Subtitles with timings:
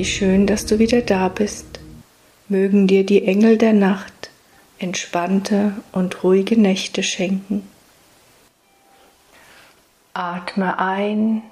[0.00, 1.78] Wie schön, dass du wieder da bist.
[2.48, 4.30] Mögen dir die Engel der Nacht
[4.78, 7.68] entspannte und ruhige Nächte schenken.
[10.14, 11.42] Atme ein,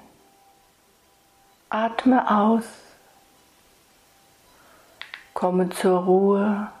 [1.69, 2.63] atme aus,
[5.35, 6.71] komme zur Ruhe,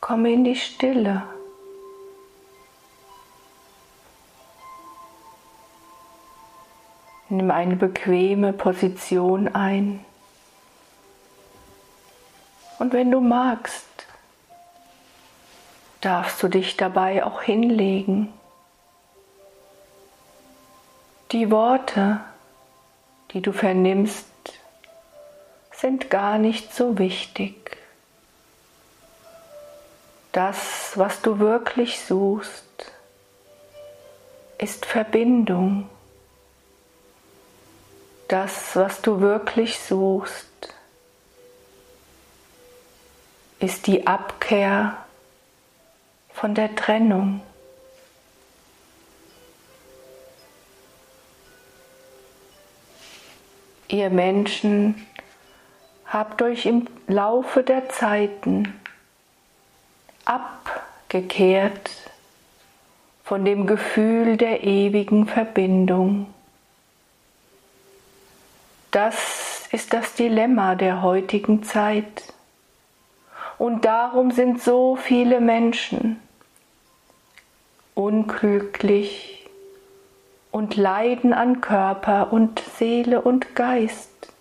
[0.00, 1.24] komme in die Stille.
[7.28, 10.04] Nimm eine bequeme Position ein.
[12.78, 13.86] Und wenn du magst,
[16.00, 18.32] darfst du dich dabei auch hinlegen.
[21.32, 22.20] Die Worte,
[23.30, 24.26] die du vernimmst,
[25.72, 27.78] sind gar nicht so wichtig.
[30.32, 32.92] Das, was du wirklich suchst,
[34.58, 35.88] ist Verbindung
[38.34, 40.74] das, was du wirklich suchst,
[43.60, 44.96] ist die Abkehr
[46.32, 47.42] von der Trennung.
[53.86, 55.06] Ihr Menschen
[56.06, 58.74] habt euch im Laufe der Zeiten
[60.24, 61.88] abgekehrt
[63.22, 66.33] von dem Gefühl der ewigen Verbindung.
[68.94, 72.32] Das ist das Dilemma der heutigen Zeit.
[73.58, 76.20] Und darum sind so viele Menschen
[77.96, 79.50] unglücklich
[80.52, 84.32] und leiden an Körper und Seele und Geist.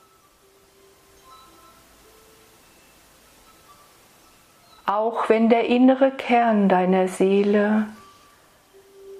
[4.85, 7.87] Auch wenn der innere Kern deiner Seele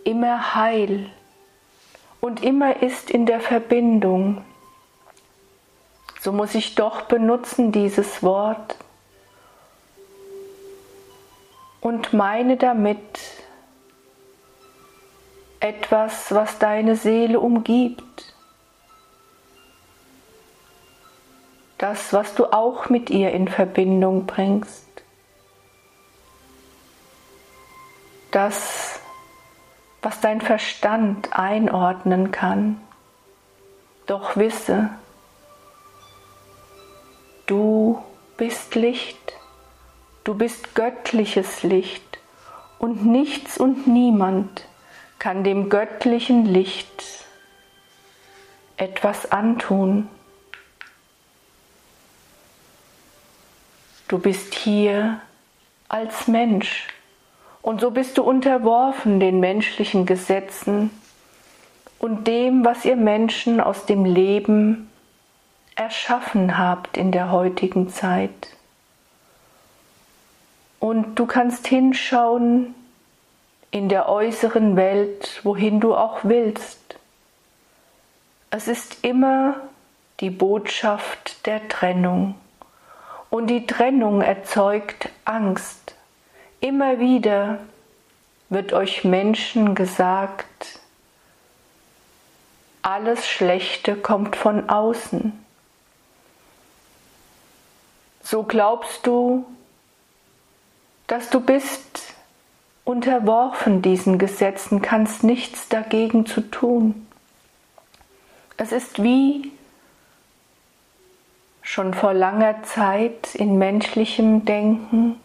[0.04, 1.10] immer heil
[2.22, 4.46] und immer ist in der Verbindung
[6.24, 8.78] so muss ich doch benutzen dieses Wort
[11.82, 13.20] und meine damit
[15.60, 18.34] etwas, was deine Seele umgibt.
[21.78, 24.88] Das, was du auch mit ihr in Verbindung bringst.
[28.32, 29.02] Das,
[30.02, 32.80] was dein Verstand einordnen kann.
[34.06, 34.90] Doch wisse,
[38.76, 39.34] Licht,
[40.24, 42.20] du bist göttliches Licht
[42.80, 44.66] und nichts und niemand
[45.20, 47.26] kann dem göttlichen Licht
[48.78, 50.10] etwas antun.
[54.08, 55.22] Du bist hier
[55.88, 56.88] als Mensch
[57.62, 60.90] und so bist du unterworfen den menschlichen Gesetzen
[62.00, 64.90] und dem, was ihr Menschen aus dem Leben
[65.76, 68.50] erschaffen habt in der heutigen Zeit.
[70.84, 72.76] Und du kannst hinschauen
[73.72, 76.98] in der äußeren Welt, wohin du auch willst.
[78.50, 79.62] Es ist immer
[80.20, 82.36] die Botschaft der Trennung.
[83.30, 85.96] Und die Trennung erzeugt Angst.
[86.60, 87.60] Immer wieder
[88.50, 90.82] wird euch Menschen gesagt,
[92.82, 95.44] alles Schlechte kommt von außen
[98.24, 99.46] so glaubst du,
[101.08, 102.14] dass du bist
[102.86, 107.08] unterworfen diesen Gesetzen, kannst nichts dagegen zu tun.
[108.58, 109.52] Es ist wie
[111.62, 115.19] schon vor langer Zeit in menschlichem Denken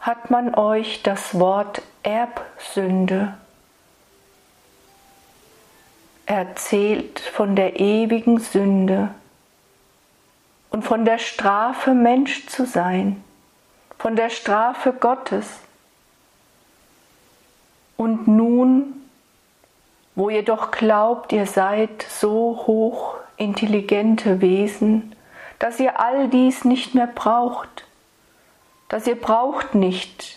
[0.00, 3.34] hat man euch das Wort Erbsünde
[6.26, 9.14] erzählt von der ewigen Sünde
[10.70, 13.22] und von der Strafe Mensch zu sein,
[14.02, 15.46] von der Strafe Gottes.
[17.96, 18.94] Und nun,
[20.16, 25.14] wo ihr doch glaubt, ihr seid so hoch intelligente Wesen,
[25.60, 27.86] dass ihr all dies nicht mehr braucht,
[28.88, 30.36] dass ihr braucht nicht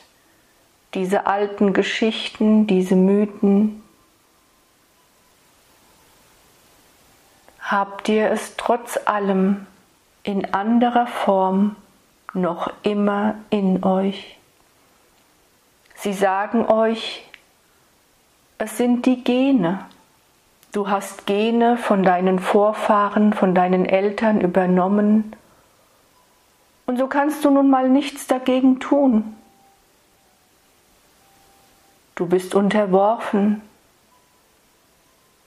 [0.94, 3.82] diese alten Geschichten, diese Mythen,
[7.60, 9.66] habt ihr es trotz allem
[10.22, 11.76] in anderer Form
[12.36, 14.38] noch immer in euch.
[15.96, 17.28] Sie sagen euch,
[18.58, 19.86] es sind die Gene.
[20.72, 25.36] Du hast Gene von deinen Vorfahren, von deinen Eltern übernommen.
[26.86, 29.36] Und so kannst du nun mal nichts dagegen tun.
[32.16, 33.62] Du bist unterworfen.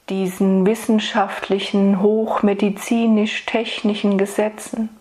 [0.08, 4.97] diesen wissenschaftlichen, hochmedizinisch-technischen Gesetzen.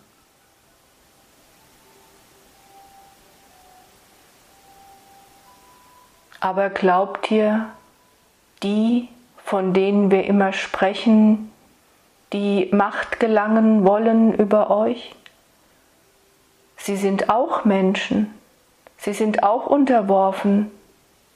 [6.40, 7.68] Aber glaubt ihr,
[8.64, 9.10] die,
[9.44, 11.52] von denen wir immer sprechen,
[12.34, 15.16] die Macht gelangen wollen über euch,
[16.78, 18.34] sie sind auch Menschen,
[18.98, 20.72] sie sind auch unterworfen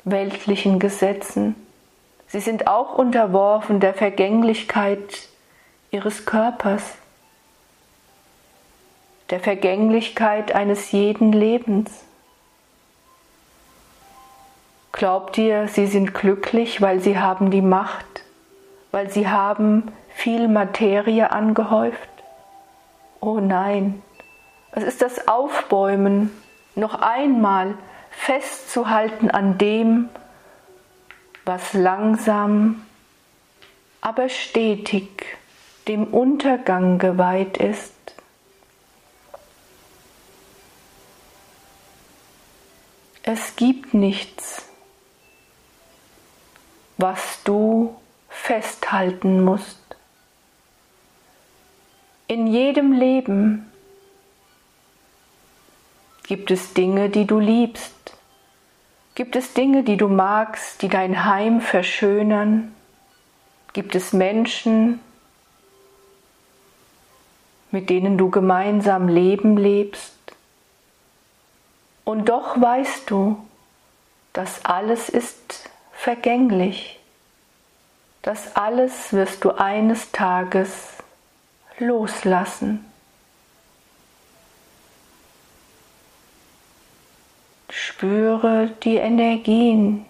[0.03, 1.55] weltlichen Gesetzen,
[2.27, 5.29] sie sind auch unterworfen der Vergänglichkeit
[5.91, 6.95] ihres Körpers,
[9.29, 11.91] der Vergänglichkeit eines jeden Lebens.
[14.91, 18.23] Glaubt ihr, sie sind glücklich, weil sie haben die Macht,
[18.91, 22.09] weil sie haben viel Materie angehäuft?
[23.19, 24.01] Oh nein,
[24.71, 26.31] es ist das Aufbäumen,
[26.75, 27.75] noch einmal
[28.09, 30.09] festzuhalten an dem,
[31.45, 32.85] was langsam,
[34.01, 35.37] aber stetig
[35.87, 37.93] dem Untergang geweiht ist.
[43.23, 44.70] Es gibt nichts,
[47.01, 47.95] was du
[48.29, 49.79] festhalten musst.
[52.27, 53.69] In jedem Leben
[56.23, 58.13] gibt es Dinge, die du liebst.
[59.15, 62.73] Gibt es Dinge, die du magst, die dein Heim verschönern?
[63.73, 65.01] Gibt es Menschen,
[67.71, 70.13] mit denen du gemeinsam Leben lebst?
[72.05, 73.43] Und doch weißt du,
[74.33, 75.70] dass alles ist
[76.01, 76.99] vergänglich.
[78.23, 80.97] Das alles wirst du eines Tages
[81.77, 82.85] loslassen.
[87.69, 90.05] Spüre die Energien.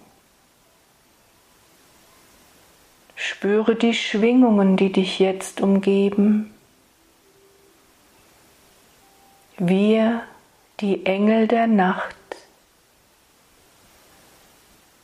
[3.14, 6.54] Spüre die Schwingungen, die dich jetzt umgeben.
[9.58, 10.22] Wir,
[10.80, 12.16] die Engel der Nacht,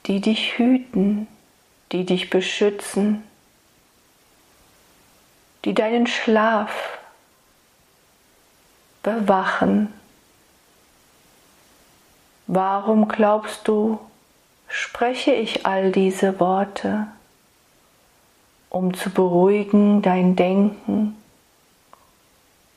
[0.09, 1.29] die dich hüten,
[1.93, 3.23] die dich beschützen,
[5.65, 6.99] die deinen Schlaf
[9.03, 9.93] bewachen.
[12.47, 13.99] Warum glaubst du,
[14.67, 17.07] spreche ich all diese Worte,
[18.71, 21.17] um zu beruhigen dein Denken,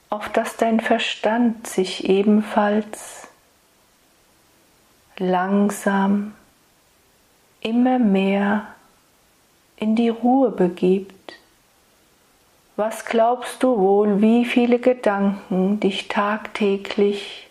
[0.10, 3.30] auf dass dein Verstand sich ebenfalls
[5.18, 6.34] langsam
[7.62, 8.68] immer mehr
[9.78, 11.34] in die Ruhe begibt.
[12.76, 17.48] Was glaubst du wohl, wie viele Gedanken dich tagtäglich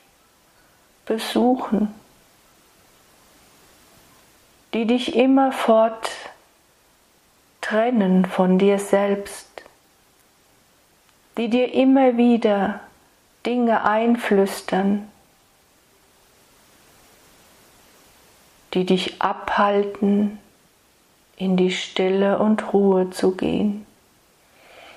[1.07, 1.93] besuchen,
[4.75, 6.11] die dich immerfort
[7.61, 9.49] trennen von dir selbst,
[11.37, 12.81] die dir immer wieder
[13.45, 15.10] Dinge einflüstern,
[18.75, 20.39] die dich abhalten,
[21.37, 23.87] in die Stille und Ruhe zu gehen.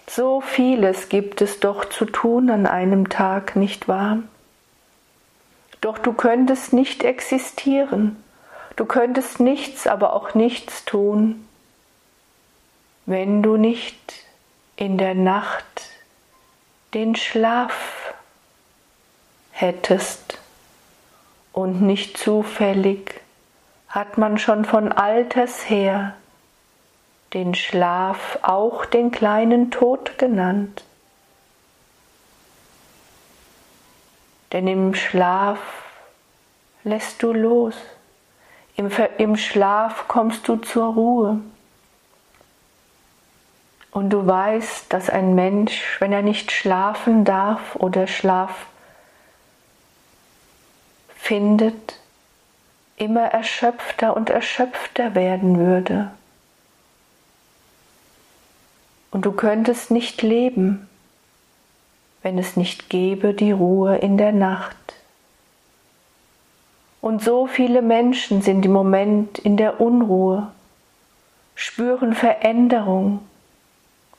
[0.07, 4.19] So vieles gibt es doch zu tun an einem Tag, nicht wahr?
[5.79, 8.21] Doch du könntest nicht existieren,
[8.75, 11.47] du könntest nichts, aber auch nichts tun,
[13.05, 14.13] wenn du nicht
[14.75, 15.89] in der Nacht
[16.93, 18.13] den Schlaf
[19.51, 20.39] hättest
[21.53, 23.22] und nicht zufällig
[23.93, 26.15] hat man schon von alters her
[27.35, 30.83] den Schlaf auch den kleinen Tod genannt.
[34.51, 35.59] Denn im Schlaf
[36.83, 37.75] lässt du los,
[38.75, 41.39] im, im Schlaf kommst du zur Ruhe.
[43.91, 48.65] Und du weißt, dass ein Mensch, wenn er nicht schlafen darf oder Schlaf
[51.15, 51.99] findet,
[52.97, 56.11] immer erschöpfter und erschöpfter werden würde.
[59.11, 60.89] Und du könntest nicht leben,
[62.23, 64.77] wenn es nicht gäbe die Ruhe in der Nacht.
[67.01, 70.51] Und so viele Menschen sind im Moment in der Unruhe,
[71.53, 73.19] spüren Veränderung,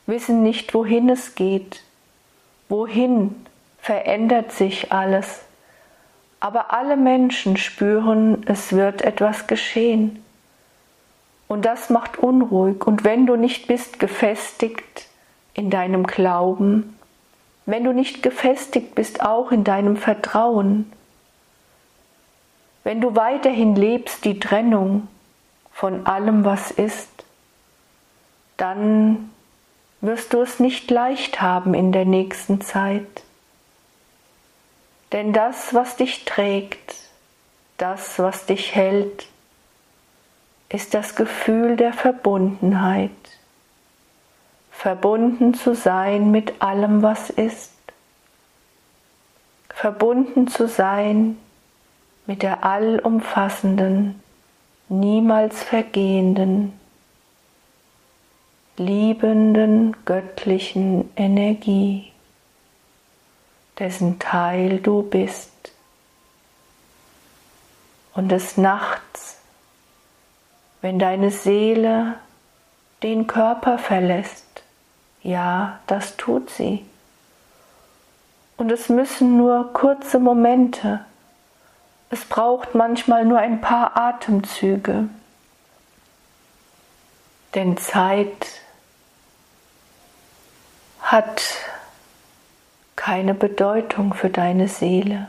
[0.05, 1.81] wissen nicht, wohin es geht,
[2.69, 3.45] wohin
[3.79, 5.41] verändert sich alles
[6.45, 10.23] aber alle Menschen spüren, es wird etwas geschehen.
[11.47, 12.85] Und das macht unruhig.
[12.85, 15.07] Und wenn du nicht bist gefestigt
[15.55, 16.99] in deinem Glauben,
[17.65, 20.91] wenn du nicht gefestigt bist auch in deinem Vertrauen,
[22.83, 25.07] wenn du weiterhin lebst die Trennung
[25.71, 27.09] von allem, was ist,
[28.57, 29.31] dann
[29.99, 33.23] wirst du es nicht leicht haben in der nächsten Zeit.
[35.15, 36.93] Denn das, was dich trägt,
[37.77, 39.27] das, was dich hält,
[40.67, 43.11] ist das Gefühl der Verbundenheit.
[44.71, 47.71] Verbunden zu sein mit allem, was ist.
[49.69, 51.37] Verbunden zu sein
[52.25, 54.21] mit der allumfassenden,
[54.89, 56.77] niemals vergehenden,
[58.75, 62.11] liebenden, göttlichen Energie,
[63.79, 65.51] dessen Teil du bist.
[68.13, 69.37] Und des Nachts,
[70.81, 72.15] wenn deine Seele
[73.03, 74.63] den Körper verlässt,
[75.21, 76.85] ja, das tut sie.
[78.57, 81.03] Und es müssen nur kurze Momente,
[82.09, 85.09] es braucht manchmal nur ein paar Atemzüge,
[87.53, 88.61] denn Zeit
[91.01, 91.41] hat
[93.05, 95.27] keine Bedeutung für deine Seele.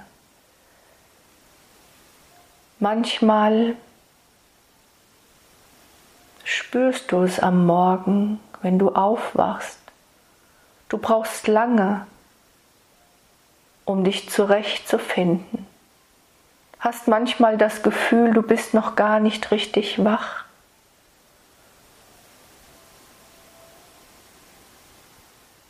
[2.78, 3.76] Manchmal
[6.42, 9.78] spürst du es am Morgen, wenn du aufwachst.
[10.88, 12.06] Du brauchst lange,
[13.84, 15.66] um dich zurechtzufinden.
[16.80, 20.46] Hast manchmal das Gefühl, du bist noch gar nicht richtig wach.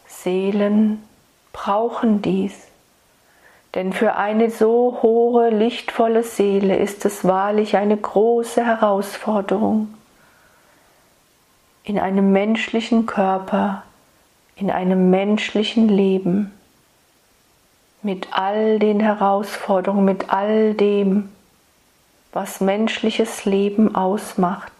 [0.07, 1.03] Seelen
[1.57, 2.53] brauchen dies,
[3.75, 9.95] denn für eine so hohe, lichtvolle Seele ist es wahrlich eine große Herausforderung,
[11.83, 13.83] in einem menschlichen Körper
[14.57, 16.53] in einem menschlichen Leben
[18.03, 21.29] mit all den Herausforderungen, mit all dem,
[22.33, 24.73] was menschliches Leben ausmacht,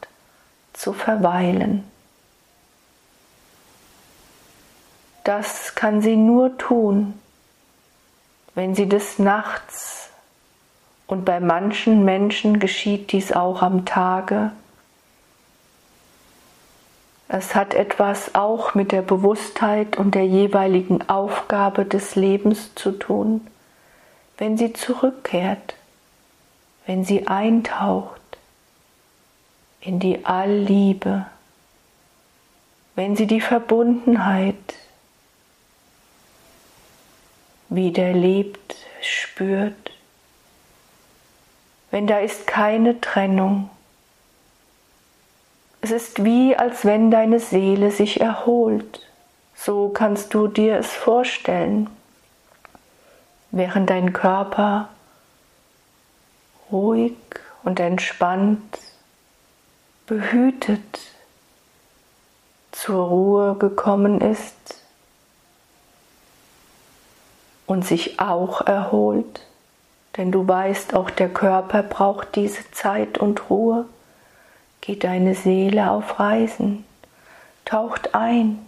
[0.73, 1.85] zu verweilen.
[5.27, 7.15] Das kann sie nur tun,
[8.55, 10.09] wenn sie des Nachts,
[11.09, 14.53] und bei manchen Menschen geschieht dies auch am Tage,
[17.27, 23.45] es hat etwas auch mit der Bewusstheit und der jeweiligen Aufgabe des Lebens zu tun,
[24.39, 25.75] wenn sie zurückkehrt,
[26.87, 28.21] wenn sie eintaucht
[29.81, 31.27] in die Allliebe,
[32.95, 34.55] wenn sie die Verbundenheit
[37.69, 39.93] wieder lebt, spürt,
[41.91, 43.71] wenn da ist keine Trennung,
[45.81, 49.01] es ist wie, als wenn deine Seele sich erholt.
[49.55, 51.89] So kannst du dir es vorstellen,
[53.53, 54.89] während dein Körper
[56.73, 57.17] ruhig
[57.63, 58.79] und entspannt,
[60.07, 61.01] behütet
[62.73, 64.76] zur Ruhe gekommen ist
[67.67, 69.43] und sich auch erholt,
[70.17, 73.87] denn du weißt, auch der Körper braucht diese Zeit und Ruhe.
[74.81, 76.85] Geht deine Seele auf Reisen,
[77.65, 78.59] taucht ein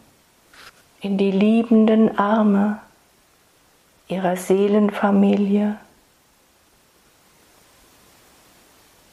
[1.00, 2.80] in die liebenden Arme
[4.08, 5.76] ihrer Seelenfamilie,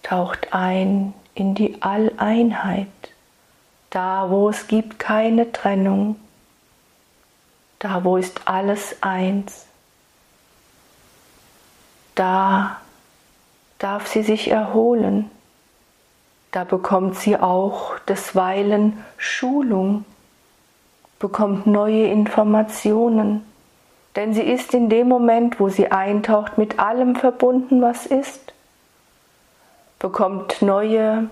[0.02, 2.88] taucht ein in die Alleinheit,
[3.92, 6.16] da wo es gibt keine Trennung,
[7.80, 9.65] da wo ist alles eins,
[12.16, 12.78] da
[13.78, 15.30] darf sie sich erholen
[16.56, 20.06] da bekommt sie auch desweilen Schulung,
[21.20, 23.46] bekommt neue Informationen,
[24.16, 28.54] denn sie ist in dem Moment, wo sie eintaucht, mit allem verbunden, was ist,
[30.00, 31.30] bekommt neue,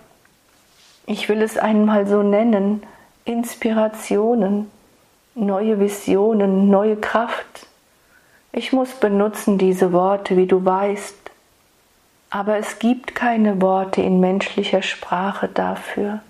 [1.05, 2.83] ich will es einmal so nennen,
[3.23, 4.69] Inspirationen,
[5.35, 7.67] neue Visionen, neue Kraft.
[8.55, 11.15] Ich muss benutzen diese Worte, wie du weißt,
[12.29, 16.21] aber es gibt keine Worte in menschlicher Sprache dafür.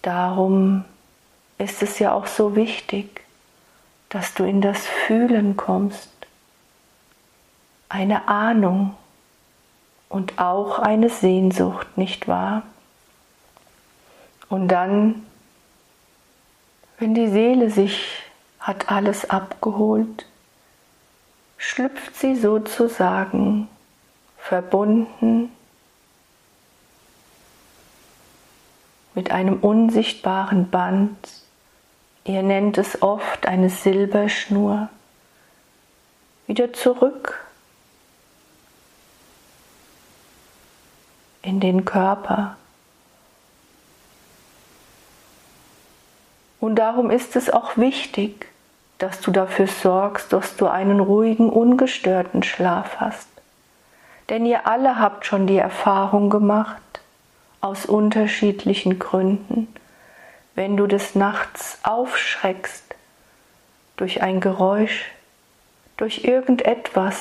[0.00, 0.86] Darum
[1.58, 3.20] ist es ja auch so wichtig,
[4.08, 6.08] dass du in das Fühlen kommst,
[7.90, 8.96] eine Ahnung
[10.08, 12.62] und auch eine Sehnsucht, nicht wahr?
[14.48, 15.26] Und dann,
[16.98, 18.19] wenn die Seele sich
[18.60, 20.26] hat alles abgeholt,
[21.56, 23.68] schlüpft sie sozusagen
[24.38, 25.50] verbunden
[29.14, 31.16] mit einem unsichtbaren Band.
[32.24, 34.88] Ihr nennt es oft eine Silberschnur.
[36.46, 37.44] Wieder zurück
[41.42, 42.56] in den Körper.
[46.60, 48.49] Und darum ist es auch wichtig,
[49.00, 53.28] dass du dafür sorgst, dass du einen ruhigen, ungestörten Schlaf hast.
[54.28, 56.80] Denn ihr alle habt schon die Erfahrung gemacht,
[57.62, 59.68] aus unterschiedlichen Gründen,
[60.54, 62.94] wenn du des Nachts aufschreckst
[63.96, 65.10] durch ein Geräusch,
[65.96, 67.16] durch irgendetwas,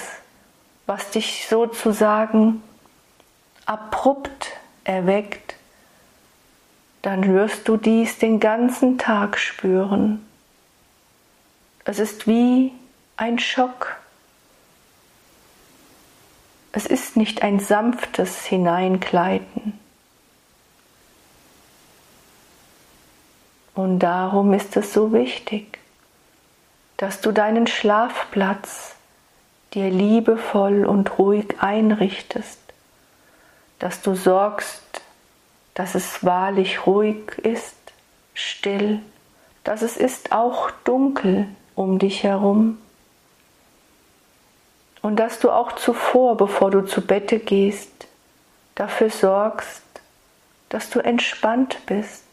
[0.86, 2.62] was dich sozusagen
[3.66, 4.52] abrupt
[4.84, 5.56] erweckt,
[7.02, 10.26] dann wirst du dies den ganzen Tag spüren.
[11.86, 12.72] Es ist wie
[13.18, 13.98] ein Schock.
[16.72, 19.80] Es ist nicht ein sanftes Hineinkleiden.
[23.76, 25.80] Und darum ist es so wichtig,
[26.98, 28.96] dass du deinen Schlafplatz
[29.74, 32.60] dir liebevoll und ruhig einrichtest,
[33.80, 35.02] dass du sorgst,
[35.76, 37.78] dass es wahrlich ruhig ist,
[38.34, 39.00] still,
[39.64, 41.48] dass es ist auch dunkel
[41.80, 42.78] um dich herum.
[45.02, 48.08] Und dass du auch zuvor, bevor du zu Bette gehst,
[48.76, 49.84] dafür sorgst,
[50.68, 52.24] dass du entspannt bist,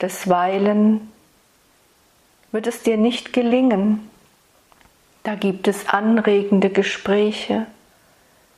[0.00, 1.12] Desweilen
[2.52, 4.08] wird es dir nicht gelingen.
[5.24, 7.66] Da gibt es anregende Gespräche,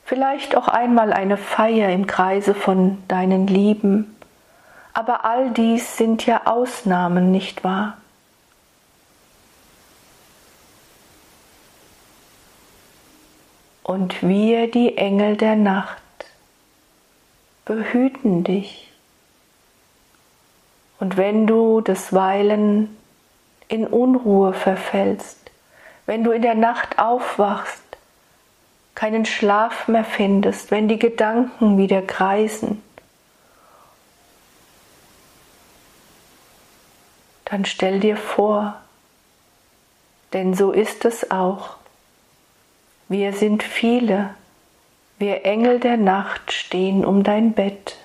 [0.05, 4.15] vielleicht auch einmal eine Feier im Kreise von deinen Lieben,
[4.93, 7.97] aber all dies sind ja Ausnahmen, nicht wahr?
[13.83, 15.97] Und wir, die Engel der Nacht,
[17.65, 18.91] behüten dich
[21.01, 22.95] und wenn du desweilen
[23.67, 25.49] in Unruhe verfällst,
[26.05, 27.81] wenn du in der Nacht aufwachst,
[28.93, 32.80] keinen Schlaf mehr findest, wenn die Gedanken wieder kreisen,
[37.51, 38.79] dann stell dir vor,
[40.31, 41.75] denn so ist es auch.
[43.09, 44.33] Wir sind viele,
[45.19, 47.97] wir Engel der Nacht stehen um dein Bett.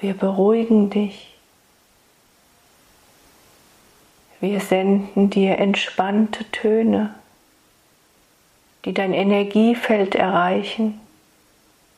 [0.00, 1.36] Wir beruhigen dich.
[4.40, 7.14] Wir senden dir entspannte Töne,
[8.84, 11.00] die dein Energiefeld erreichen,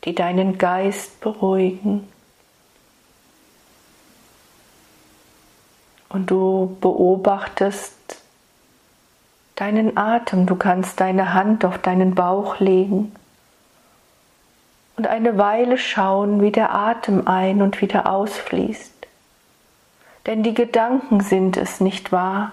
[0.04, 2.11] die deinen Geist beruhigen.
[6.12, 7.94] Und du beobachtest
[9.56, 10.46] deinen Atem.
[10.46, 13.12] Du kannst deine Hand auf deinen Bauch legen
[14.96, 18.92] und eine Weile schauen, wie der Atem ein und wieder ausfließt.
[20.26, 22.52] Denn die Gedanken sind es, nicht wahr,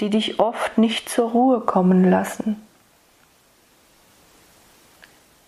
[0.00, 2.60] die dich oft nicht zur Ruhe kommen lassen.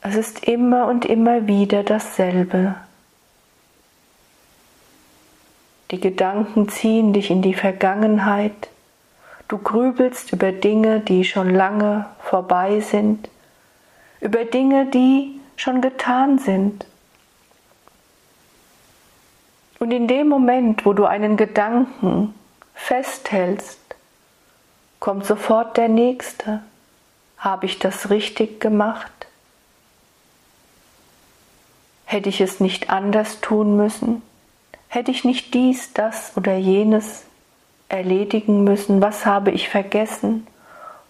[0.03, 2.75] Es ist immer und immer wieder dasselbe.
[5.91, 8.69] Die Gedanken ziehen dich in die Vergangenheit,
[9.49, 13.29] du grübelst über Dinge, die schon lange vorbei sind,
[14.21, 16.87] über Dinge, die schon getan sind.
[19.79, 22.35] Und in dem Moment, wo du einen Gedanken
[22.75, 23.79] festhältst,
[24.99, 26.63] kommt sofort der nächste.
[27.37, 29.13] Habe ich das richtig gemacht?
[32.07, 34.23] Hätte ich es nicht anders tun müssen?
[34.95, 37.25] Hätte ich nicht dies, das oder jenes
[37.89, 39.03] erledigen müssen?
[39.03, 40.47] Was habe ich vergessen?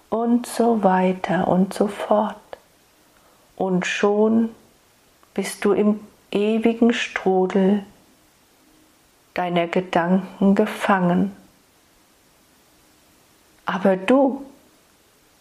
[0.08, 2.38] Und so weiter und so fort
[3.56, 4.48] und schon
[5.34, 7.84] bist du im ewigen Strudel
[9.34, 11.36] deiner Gedanken gefangen.
[13.66, 14.46] Aber du,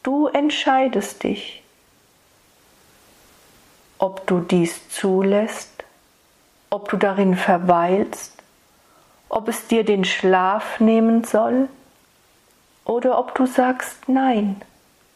[0.04, 1.64] du entscheidest dich,
[4.00, 5.73] ob du dies zulässt,
[6.74, 8.34] ob du darin verweilst,
[9.30, 11.70] ob es dir den Schlaf nehmen soll
[12.84, 14.62] oder ob du sagst, nein,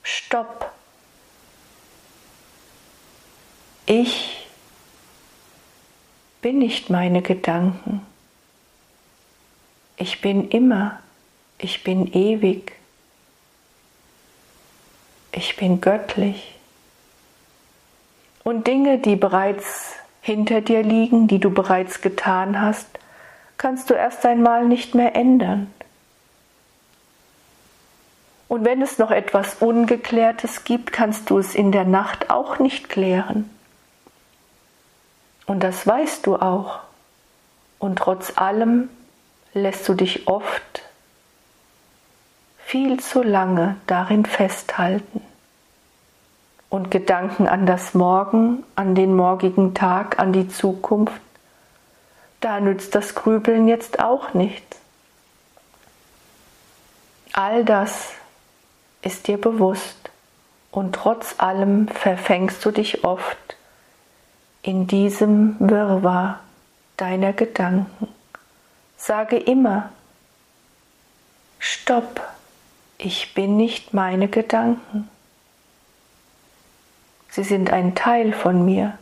[0.03, 0.71] stopp,
[3.89, 4.45] Ich
[6.41, 8.05] bin nicht meine Gedanken.
[9.95, 10.99] Ich bin immer,
[11.57, 12.73] ich bin ewig,
[15.31, 16.53] ich bin göttlich.
[18.43, 19.95] Und Dinge, die bereits
[20.27, 22.85] hinter dir liegen, die du bereits getan hast,
[23.57, 25.71] kannst du erst einmal nicht mehr ändern.
[28.49, 32.89] Und wenn es noch etwas Ungeklärtes gibt, kannst du es in der Nacht auch nicht
[32.89, 33.49] klären.
[35.45, 36.81] Und das weißt du auch.
[37.79, 38.89] Und trotz allem
[39.53, 40.83] lässt du dich oft
[42.65, 45.21] viel zu lange darin festhalten.
[46.69, 51.21] Und Gedanken an das Morgen, an den morgigen Tag, an die Zukunft,
[52.41, 54.77] da nützt das Grübeln jetzt auch nichts.
[57.33, 58.11] All das
[59.01, 60.11] ist dir bewusst
[60.71, 63.37] und trotz allem verfängst du dich oft
[64.61, 66.39] in diesem Wirrwarr
[66.97, 68.07] deiner Gedanken.
[68.97, 69.91] Sage immer,
[71.59, 72.21] Stopp,
[72.97, 75.09] ich bin nicht meine Gedanken.
[77.29, 78.97] Sie sind ein Teil von mir.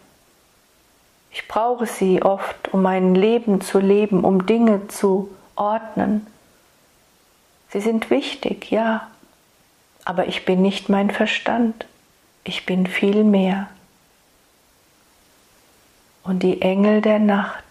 [1.32, 6.26] Ich brauche sie oft, um mein Leben zu leben, um Dinge zu ordnen.
[7.70, 9.08] Sie sind wichtig, ja,
[10.06, 11.86] aber ich bin nicht mein Verstand.
[12.44, 13.68] Ich bin viel mehr.
[16.24, 17.64] Und die Engel der Nacht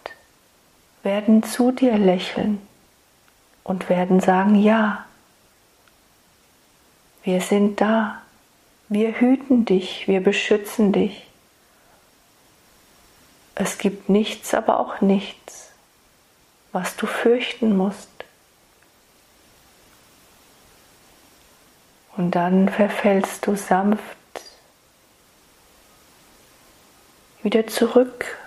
[1.02, 2.60] werden zu dir lächeln
[3.62, 5.04] und werden sagen, ja,
[7.22, 8.20] wir sind da,
[8.88, 11.26] wir hüten dich, wir beschützen dich.
[13.54, 15.70] Es gibt nichts, aber auch nichts,
[16.72, 18.08] was du fürchten musst.
[22.16, 24.02] Und dann verfällst du sanft
[27.42, 28.38] wieder zurück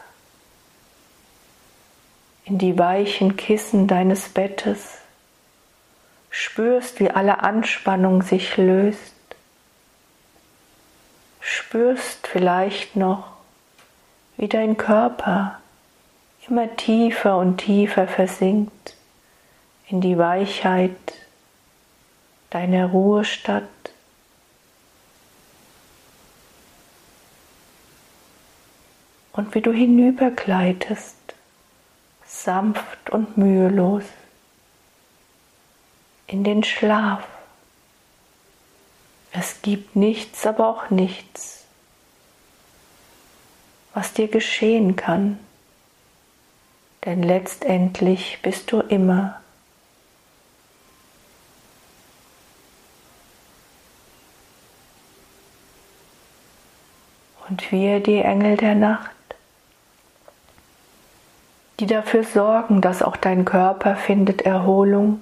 [2.46, 4.98] in die weichen Kissen deines Bettes,
[6.30, 9.14] spürst, wie alle Anspannung sich löst,
[11.48, 13.32] spürst vielleicht noch,
[14.36, 15.60] wie dein Körper
[16.48, 18.96] immer tiefer und tiefer versinkt
[19.88, 20.92] in die Weichheit
[22.50, 23.64] deiner Ruhestadt.
[29.32, 31.16] Und wie du hinübergleitest
[32.26, 34.04] sanft und mühelos
[36.26, 37.26] in den Schlaf.
[39.32, 41.66] Es gibt nichts, aber auch nichts,
[43.94, 45.40] was dir geschehen kann,
[47.06, 49.42] denn letztendlich bist du immer
[57.50, 59.12] und wir die Engel der Nacht
[61.80, 65.22] die dafür sorgen, dass auch dein Körper findet Erholung,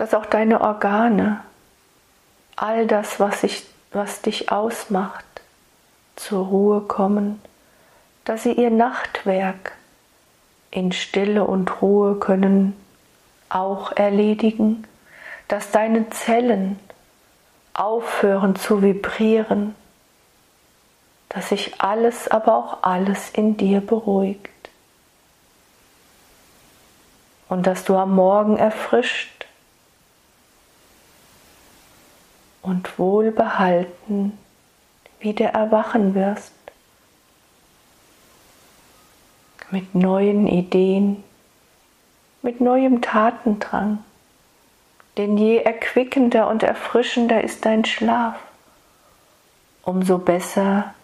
[0.00, 1.40] dass auch deine Organe,
[2.56, 5.26] all das, was, ich, was dich ausmacht,
[6.16, 7.38] zur Ruhe kommen,
[8.24, 9.72] dass sie ihr Nachtwerk
[10.70, 12.74] in Stille und Ruhe können
[13.50, 14.86] auch erledigen,
[15.48, 16.78] dass deine Zellen
[17.74, 19.74] aufhören zu vibrieren,
[21.28, 24.48] dass sich alles, aber auch alles in dir beruhigt.
[27.50, 29.39] Und dass du am Morgen erfrischt
[32.62, 34.38] und wohlbehalten
[35.20, 36.52] wieder erwachen wirst.
[39.70, 41.22] Mit neuen Ideen,
[42.42, 44.04] mit neuem Tatendrang.
[45.16, 48.36] Denn je erquickender und erfrischender ist dein Schlaf,
[49.82, 50.94] umso besser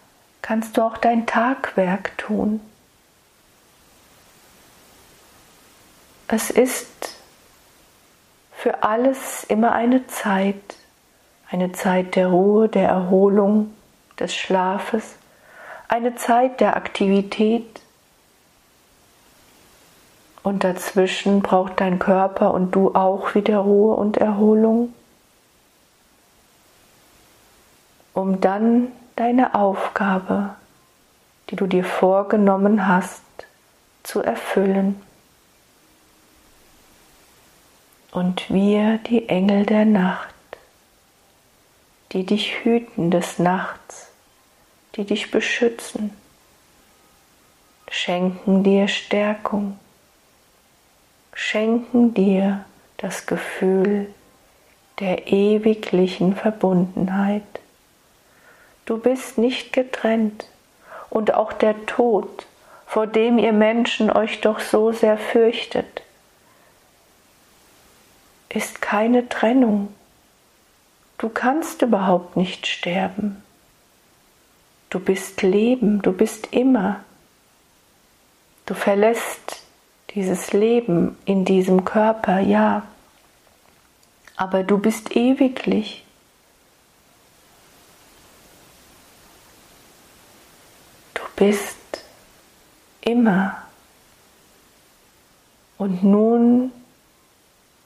[0.42, 2.60] kannst du auch dein Tagwerk tun.
[6.28, 7.16] Es ist
[8.52, 10.76] für alles immer eine Zeit,
[11.50, 13.72] eine Zeit der Ruhe, der Erholung,
[14.18, 15.16] des Schlafes,
[15.88, 17.80] eine Zeit der Aktivität.
[20.42, 24.94] Und dazwischen braucht dein Körper und du auch wieder Ruhe und Erholung,
[28.14, 30.50] um dann deine Aufgabe,
[31.50, 33.22] die du dir vorgenommen hast,
[34.04, 35.02] zu erfüllen.
[38.12, 40.35] Und wir, die Engel der Nacht,
[42.12, 44.08] die dich hüten des Nachts,
[44.94, 46.16] die dich beschützen,
[47.88, 49.78] schenken dir Stärkung,
[51.34, 52.64] schenken dir
[52.96, 54.12] das Gefühl
[55.00, 57.42] der ewiglichen Verbundenheit.
[58.86, 60.46] Du bist nicht getrennt
[61.10, 62.46] und auch der Tod,
[62.86, 66.02] vor dem ihr Menschen euch doch so sehr fürchtet,
[68.48, 69.92] ist keine Trennung.
[71.18, 73.42] Du kannst überhaupt nicht sterben.
[74.90, 77.00] Du bist Leben, du bist immer.
[78.66, 79.62] Du verlässt
[80.10, 82.82] dieses Leben in diesem Körper, ja,
[84.36, 86.06] aber du bist ewiglich.
[91.36, 91.76] bist
[93.02, 93.62] immer.
[95.78, 96.72] Und nun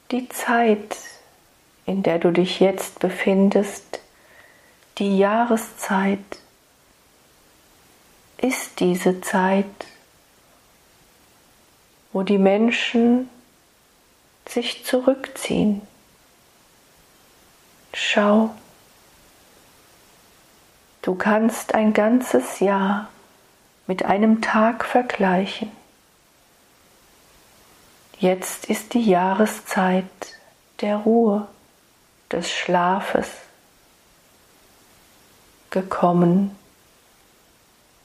[0.09, 0.97] die Zeit,
[1.91, 3.99] in der du dich jetzt befindest,
[4.97, 6.19] Die Jahreszeit
[8.37, 9.65] ist diese Zeit,
[12.13, 13.29] wo die Menschen
[14.47, 15.81] sich zurückziehen.
[17.93, 18.51] Schau,
[21.01, 23.09] du kannst ein ganzes Jahr
[23.87, 25.71] mit einem Tag vergleichen.
[28.19, 30.05] Jetzt ist die Jahreszeit
[30.81, 31.47] der Ruhe,
[32.31, 33.27] des Schlafes
[35.69, 36.55] gekommen.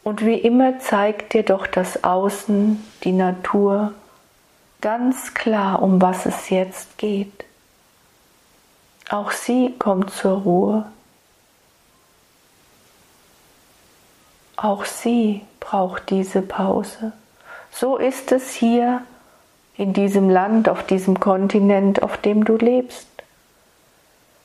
[0.03, 3.93] Und wie immer zeigt dir doch das Außen, die Natur,
[4.81, 7.45] ganz klar, um was es jetzt geht.
[9.09, 10.87] Auch sie kommt zur Ruhe.
[14.57, 17.13] Auch sie braucht diese Pause.
[17.71, 19.03] So ist es hier
[19.77, 23.07] in diesem Land, auf diesem Kontinent, auf dem du lebst.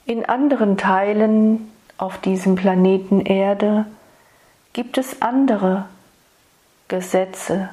[0.06, 3.86] In anderen Teilen auf diesem Planeten Erde
[4.74, 5.86] gibt es andere
[6.88, 7.70] Gesetze,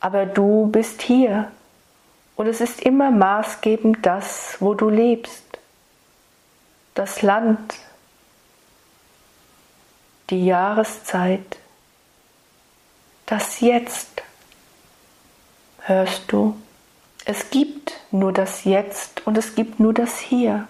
[0.00, 1.50] aber du bist hier
[2.36, 5.42] und es ist immer maßgebend das, wo du lebst,
[6.94, 7.74] das Land,
[10.30, 11.58] die Jahreszeit,
[13.26, 14.22] das Jetzt.
[15.80, 16.56] Hörst du?
[17.24, 20.68] Es gibt nur das Jetzt und es gibt nur das Hier.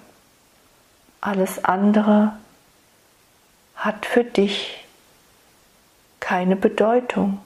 [1.20, 2.32] Alles andere
[3.74, 4.84] hat für dich
[6.20, 7.40] keine Bedeutung.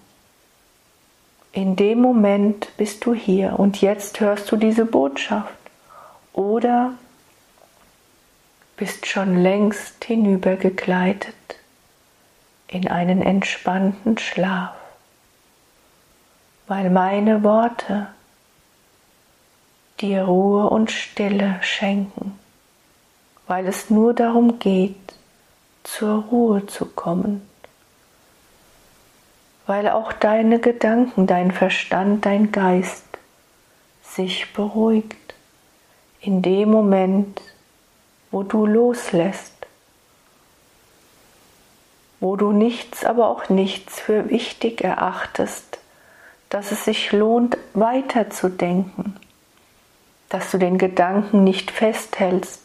[1.53, 5.55] In dem Moment bist du hier und jetzt hörst du diese Botschaft.
[6.33, 6.95] Oder
[8.77, 11.35] bist schon längst hinübergegleitet
[12.69, 14.75] in einen entspannten Schlaf,
[16.67, 18.09] weil meine Worte
[20.01, 22.39] dir Ruhe und Stille schenken,
[23.53, 24.97] weil es nur darum geht,
[25.83, 27.47] zur Ruhe zu kommen.
[29.67, 33.05] Weil auch deine Gedanken, dein Verstand, dein Geist
[34.03, 35.35] sich beruhigt
[36.23, 37.43] in dem Moment,
[38.31, 39.67] wo du loslässt,
[42.21, 45.79] wo du nichts, aber auch nichts für wichtig erachtest,
[46.49, 49.15] dass es sich lohnt, weiterzudenken,
[50.31, 52.62] dass du den Gedanken nicht festhältst,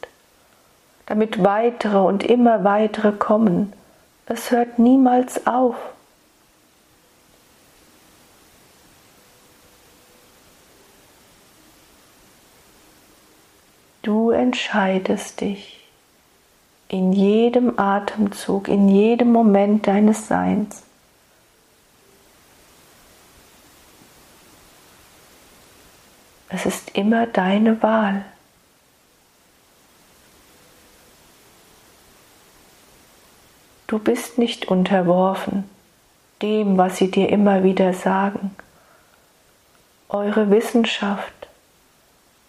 [1.08, 3.74] damit weitere und immer weitere kommen.
[4.28, 5.76] Es hört niemals auf.
[14.04, 15.86] Du entscheidest dich
[16.90, 20.84] in jedem Atemzug, in jedem Moment deines Seins.
[26.50, 28.24] Es ist immer deine Wahl.
[33.88, 35.64] Du bist nicht unterworfen
[36.42, 38.56] dem, was sie dir immer wieder sagen.
[40.10, 41.34] Eure Wissenschaft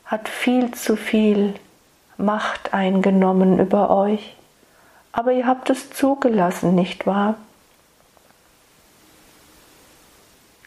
[0.05, 1.55] hat viel zu viel
[2.17, 4.35] Macht eingenommen über euch.
[5.13, 7.37] Aber ihr habt es zugelassen, nicht wahr?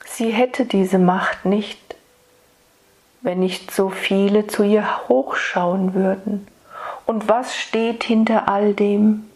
[0.05, 1.95] Sie hätte diese Macht nicht,
[3.21, 6.47] wenn nicht so viele zu ihr hochschauen würden.
[7.05, 9.30] Und was steht hinter all dem?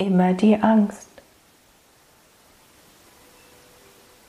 [0.00, 1.08] Immer die Angst.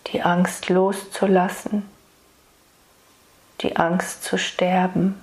[0.08, 1.84] Die Angst loszulassen
[3.62, 5.20] die Angst zu sterben.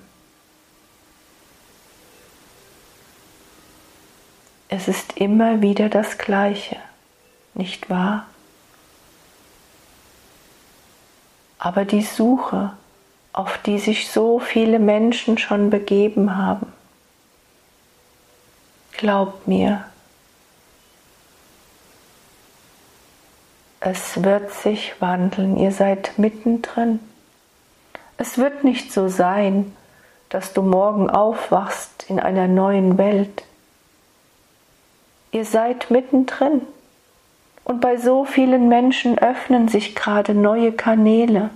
[4.69, 6.77] Es ist immer wieder das Gleiche,
[7.53, 8.27] nicht wahr?
[11.57, 12.71] Aber die Suche,
[13.33, 16.71] auf die sich so viele Menschen schon begeben haben,
[18.93, 19.88] glaubt mir,
[23.81, 26.99] es wird sich wandeln, ihr seid mittendrin.
[28.17, 29.73] Es wird nicht so sein,
[30.27, 33.43] dass du morgen aufwachst in einer neuen Welt.
[35.31, 36.61] Ihr seid mittendrin
[37.63, 41.49] und bei so vielen Menschen öffnen sich gerade neue Kanäle.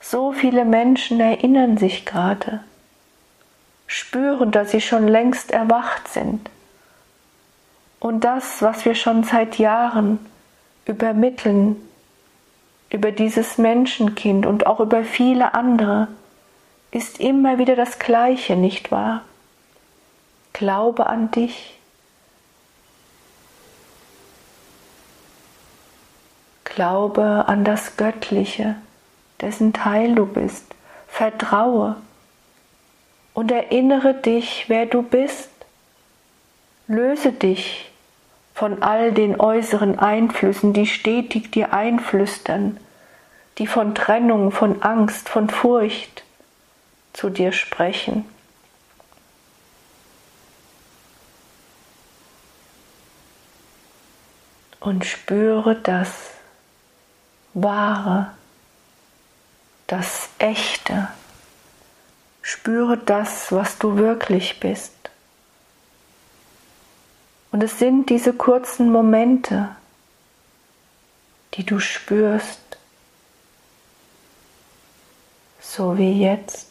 [0.00, 2.62] So viele Menschen erinnern sich gerade,
[3.86, 6.48] spüren, dass sie schon längst erwacht sind.
[8.00, 10.20] Und das, was wir schon seit Jahren
[10.88, 11.76] übermitteln,
[12.90, 16.08] über dieses Menschenkind und auch über viele andere
[16.90, 19.22] ist immer wieder das Gleiche, nicht wahr?
[20.54, 21.78] Glaube an dich.
[26.64, 28.76] Glaube an das Göttliche,
[29.40, 30.74] dessen Teil du bist.
[31.08, 31.96] Vertraue
[33.34, 35.50] und erinnere dich, wer du bist.
[36.86, 37.87] Löse dich
[38.58, 42.76] von all den äußeren Einflüssen, die stetig dir einflüstern,
[43.58, 46.24] die von Trennung, von Angst, von Furcht
[47.12, 48.24] zu dir sprechen.
[54.80, 56.10] Und spüre das
[57.54, 58.32] Wahre,
[59.86, 61.06] das Echte.
[62.42, 64.97] Spüre das, was du wirklich bist.
[67.50, 69.70] Und es sind diese kurzen Momente,
[71.54, 72.60] die du spürst,
[75.60, 76.68] so wie jetzt.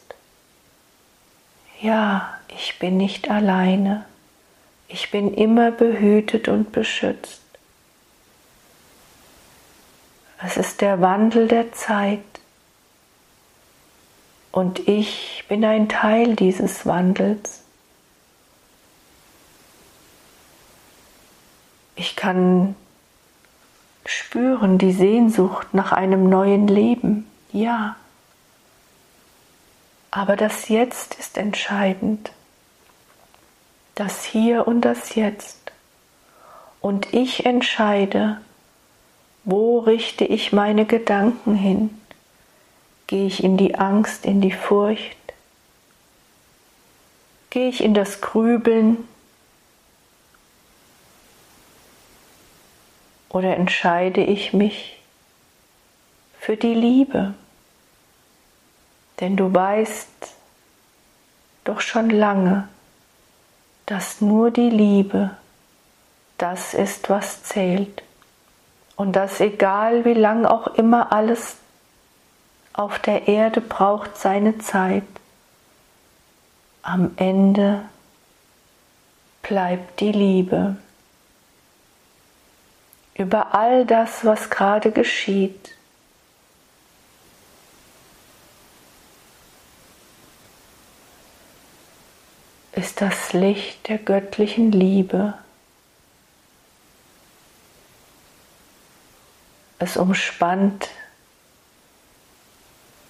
[1.82, 4.06] Ja, ich bin nicht alleine.
[4.88, 7.42] Ich bin immer behütet und beschützt.
[10.44, 12.22] Es ist der Wandel der Zeit.
[14.52, 17.64] Und ich bin ein Teil dieses Wandels.
[21.98, 22.76] Ich kann
[24.06, 27.96] spüren die Sehnsucht nach einem neuen Leben, ja.
[30.12, 32.32] Aber das Jetzt ist entscheidend.
[33.96, 35.72] Das Hier und das Jetzt.
[36.82, 38.40] Und ich entscheide,
[39.44, 42.00] wo richte ich meine Gedanken hin?
[43.08, 45.18] Gehe ich in die Angst, in die Furcht?
[47.50, 49.08] Gehe ich in das Grübeln,
[53.38, 55.00] Oder entscheide ich mich
[56.40, 57.36] für die Liebe?
[59.20, 60.10] Denn du weißt
[61.64, 62.68] doch schon lange,
[63.86, 65.38] dass nur die Liebe
[66.40, 68.02] das ist, was zählt.
[68.96, 71.58] Und dass egal wie lang auch immer alles
[72.74, 75.06] auf der Erde braucht seine Zeit,
[76.82, 77.84] am Ende
[79.44, 80.78] bleibt die Liebe
[83.18, 85.78] über all das, was gerade geschieht.
[92.78, 95.34] ist das Licht der göttlichen Liebe.
[99.80, 100.90] Es umspannt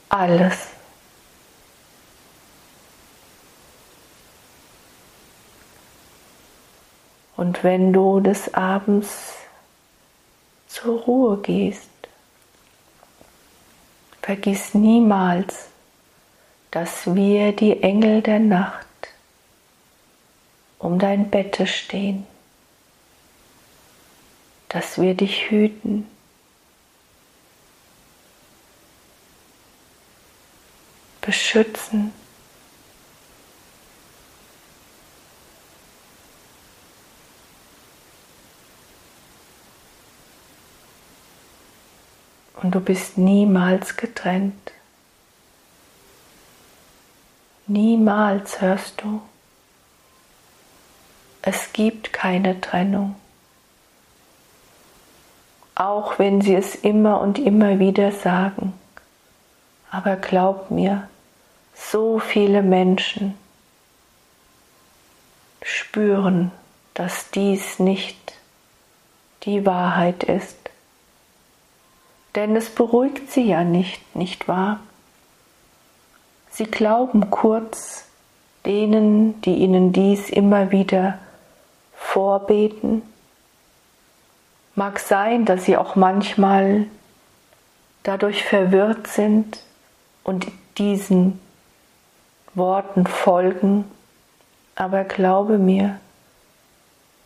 [0.08, 0.68] alles.
[7.36, 9.36] Und wenn du des Abends
[10.68, 11.90] zur Ruhe gehst,
[14.22, 15.68] vergiss niemals,
[16.72, 18.86] dass wir die Engel der Nacht
[20.80, 22.28] um dein Bette stehen,
[24.70, 26.08] dass wir dich hüten.
[31.28, 32.14] beschützen.
[42.68, 44.74] Und du bist niemals getrennt.
[47.66, 49.22] Niemals hörst du.
[51.42, 53.16] Es gibt keine Trennung.
[55.76, 58.74] Auch wenn sie es immer und immer wieder sagen.
[59.90, 61.08] Aber glaub mir,
[61.74, 63.36] so viele Menschen
[65.62, 66.52] spüren,
[66.96, 68.34] dass dies nicht
[69.44, 70.67] die Wahrheit ist
[72.38, 74.80] denn es beruhigt sie ja nicht, nicht wahr?
[76.52, 78.06] Sie glauben kurz
[78.64, 81.18] denen, die ihnen dies immer wieder
[81.96, 83.02] vorbeten.
[84.76, 86.86] Mag sein, dass sie auch manchmal
[88.04, 89.64] dadurch verwirrt sind
[90.24, 90.48] und
[90.78, 91.40] diesen
[92.54, 93.86] Worten folgen,
[94.76, 96.00] aber glaube mir,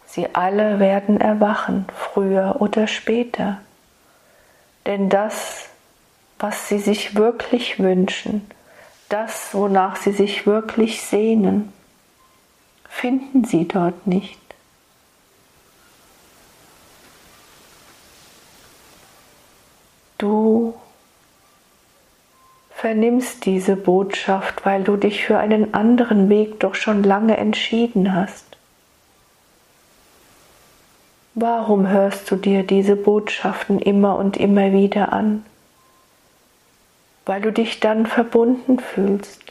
[0.05, 3.59] sie alle werden erwachen, früher oder später.
[4.85, 5.69] Denn das,
[6.39, 8.49] was sie sich wirklich wünschen,
[9.09, 11.71] das, wonach sie sich wirklich sehnen,
[12.89, 14.39] finden sie dort nicht.
[20.17, 20.75] Du
[22.81, 28.50] vernimmst diese Botschaft, weil du dich für einen anderen Weg doch schon lange entschieden hast.
[31.33, 35.45] Warum hörst du dir diese Botschaften immer und immer wieder an?
[37.25, 39.41] Weil du dich dann verbunden fühlst,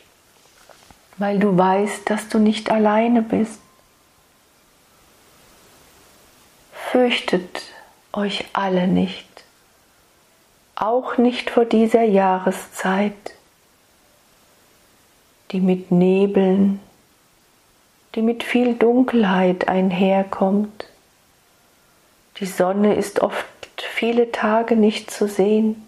[1.16, 3.60] weil du weißt, dass du nicht alleine bist.
[6.72, 7.62] Fürchtet
[8.12, 9.28] euch alle nicht,
[10.74, 13.14] auch nicht vor dieser Jahreszeit,
[15.52, 16.80] die mit Nebeln
[18.14, 20.86] die mit viel Dunkelheit einherkommt.
[22.40, 25.86] Die Sonne ist oft viele Tage nicht zu sehen,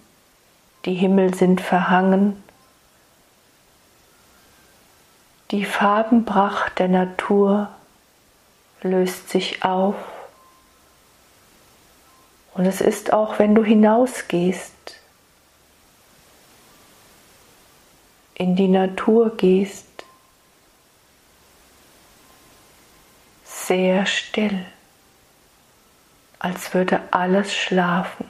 [0.85, 2.43] die Himmel sind verhangen.
[5.51, 7.71] Die Farbenpracht der Natur
[8.83, 9.95] löst sich auf.
[12.53, 15.01] Und es ist auch, wenn du hinausgehst,
[18.35, 19.87] in die Natur gehst,
[23.45, 24.67] sehr still,
[26.43, 28.27] als würde alles schlafen.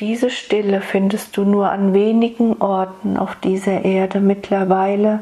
[0.00, 5.20] Diese Stille findest du nur an wenigen Orten auf dieser Erde mittlerweile,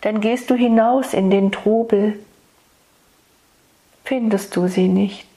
[0.00, 2.18] dann gehst du hinaus in den Trubel,
[4.04, 5.28] findest du sie nicht.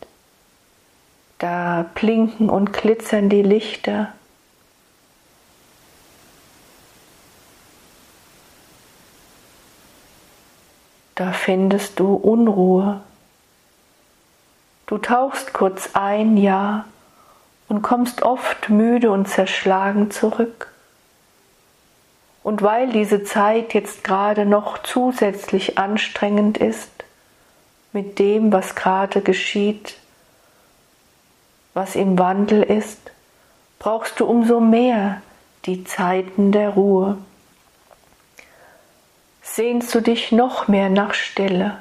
[1.38, 4.14] Da blinken und glitzern die Lichter.
[11.16, 13.02] Da findest du Unruhe.
[14.88, 16.86] Du tauchst kurz ein, ja,
[17.68, 20.72] und kommst oft müde und zerschlagen zurück.
[22.42, 26.90] Und weil diese Zeit jetzt gerade noch zusätzlich anstrengend ist,
[27.92, 29.98] mit dem, was gerade geschieht,
[31.74, 33.12] was im Wandel ist,
[33.80, 35.22] brauchst du umso mehr
[35.66, 37.18] die Zeiten der Ruhe.
[39.42, 41.78] Sehnst du dich noch mehr nach Stille.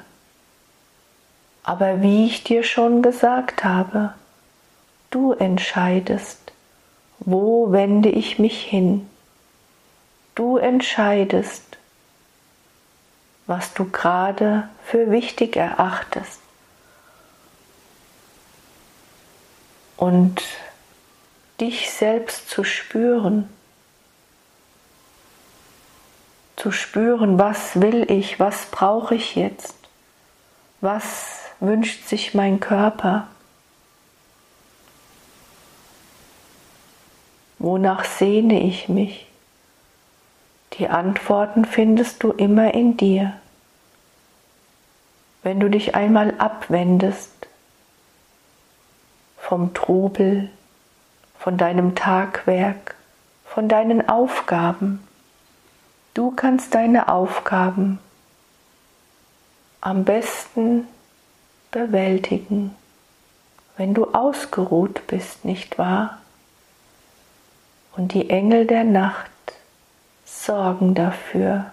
[1.67, 4.13] Aber wie ich dir schon gesagt habe,
[5.09, 6.53] du entscheidest,
[7.19, 9.09] wo wende ich mich hin.
[10.33, 11.77] Du entscheidest,
[13.47, 16.39] was du gerade für wichtig erachtest.
[19.97, 20.43] und
[21.59, 23.49] dich selbst zu spüren,
[26.55, 29.75] zu spüren, was will ich, was brauche ich jetzt,
[30.81, 33.27] was wünscht sich mein Körper,
[37.59, 39.27] wonach sehne ich mich.
[40.73, 43.33] Die Antworten findest du immer in dir.
[45.41, 47.31] Wenn du dich einmal abwendest
[49.37, 50.49] vom Trubel,
[51.39, 52.95] von deinem Tagwerk,
[53.45, 55.01] von deinen Aufgaben.
[56.13, 57.99] Du kannst deine Aufgaben
[59.79, 60.85] am besten
[61.71, 62.75] bewältigen,
[63.77, 66.17] wenn du ausgeruht bist, nicht wahr?
[67.95, 69.31] Und die Engel der Nacht
[70.25, 71.71] sorgen dafür.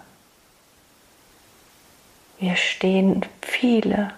[2.39, 4.11] Wir stehen viele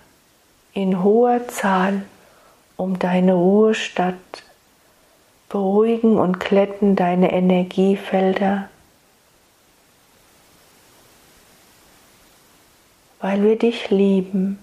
[0.74, 2.04] in hoher Zahl
[2.78, 4.16] um deine Ruhestadt,
[5.50, 8.70] beruhigen und glätten deine Energiefelder,
[13.20, 14.60] weil wir dich lieben.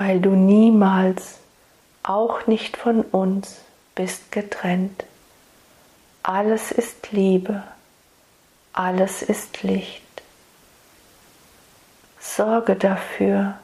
[0.00, 1.38] Weil du niemals,
[2.02, 3.60] auch nicht von uns,
[3.94, 5.04] bist getrennt.
[6.24, 7.62] Alles ist Liebe
[8.72, 10.02] alles ist Licht.
[12.18, 13.58] Sorge dafür,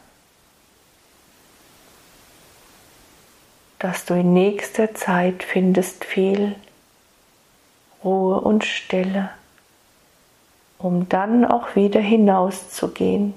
[3.79, 6.57] dass du in nächster Zeit findest viel
[8.03, 9.31] Ruhe und Stille,
[10.79, 13.35] um dann auch wieder hinauszugehen.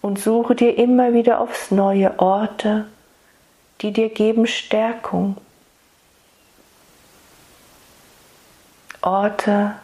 [0.00, 2.86] Und suche dir immer wieder aufs neue Orte,
[3.80, 5.36] die dir geben Stärkung.
[9.00, 9.74] Orte,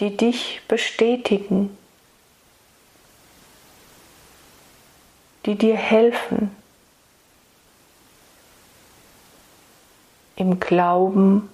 [0.00, 1.76] die dich bestätigen,
[5.46, 6.50] die dir helfen,
[10.36, 11.48] im Glauben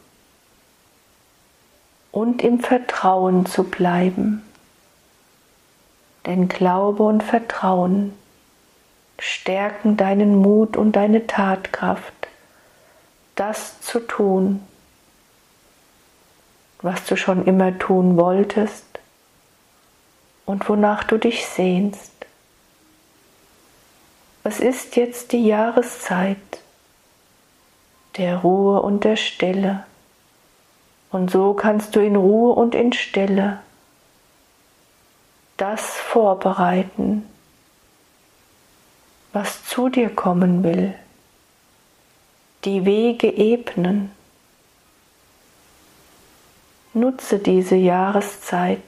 [2.11, 4.43] und im Vertrauen zu bleiben.
[6.27, 8.17] Denn Glaube und Vertrauen
[9.19, 12.13] stärken deinen Mut und deine Tatkraft,
[13.35, 14.61] das zu tun,
[16.81, 18.85] was du schon immer tun wolltest
[20.45, 22.13] und wonach du dich sehnst.
[24.45, 26.37] Es ist jetzt die Jahreszeit
[28.17, 29.85] der Ruhe und der Stille.
[31.11, 33.61] Und so kannst du in Ruhe und in Stille
[35.63, 37.25] das vorbereiten,
[39.33, 40.93] was zu dir kommen will,
[42.65, 44.11] die Wege ebnen
[46.95, 48.83] Nutze diese Jahreszeit.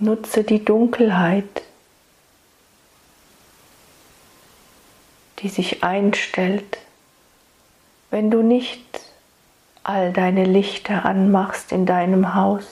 [0.00, 1.62] Nutze die Dunkelheit.
[5.40, 6.78] die sich einstellt,
[8.10, 9.05] wenn du nicht
[9.86, 12.64] all deine Lichter anmachst in deinem Haus,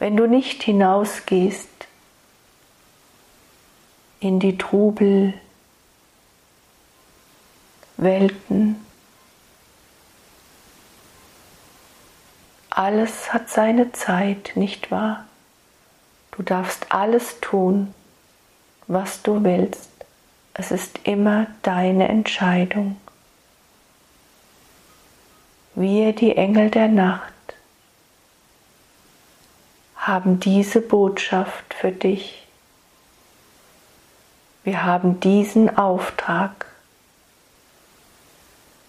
[0.00, 1.68] wenn du nicht hinausgehst
[4.18, 5.34] in die Trubel
[7.96, 8.84] Welten.
[12.70, 15.24] Alles hat seine Zeit, nicht wahr?
[16.32, 17.94] Du darfst alles tun,
[18.88, 19.90] was du willst.
[20.54, 22.96] Es ist immer deine Entscheidung.
[25.80, 27.32] Wir, die Engel der Nacht,
[29.94, 32.48] haben diese Botschaft für dich.
[34.64, 36.66] Wir haben diesen Auftrag,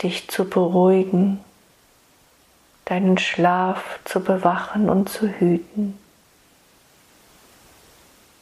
[0.02, 1.44] dich zu beruhigen,
[2.86, 5.96] deinen Schlaf zu bewachen und zu hüten,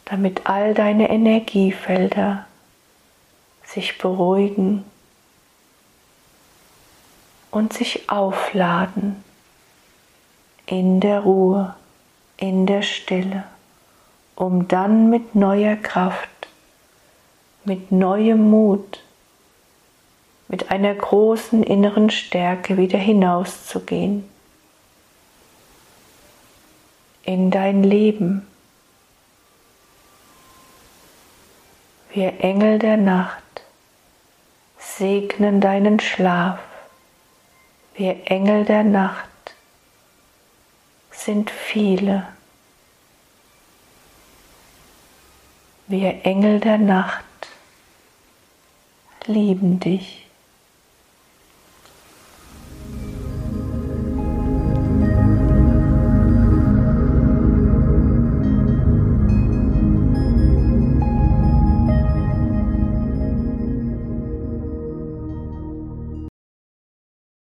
[0.06, 2.46] damit all deine Energiefelder
[3.66, 4.86] sich beruhigen
[7.58, 9.24] und sich aufladen
[10.68, 11.74] in der Ruhe,
[12.38, 13.46] in der Stille,
[14.36, 16.30] um dann mit neuer Kraft,
[17.64, 19.02] mit neuem Mut,
[20.48, 24.30] mit einer großen inneren Stärke wieder hinauszugehen
[27.24, 28.46] in dein Leben.
[32.14, 33.64] Wir Engel der Nacht
[34.78, 36.60] segnen deinen Schlaf.
[37.98, 39.28] Wir Engel der Nacht
[41.10, 42.28] sind viele.
[45.88, 47.24] Wir Engel der Nacht
[49.26, 50.27] lieben dich.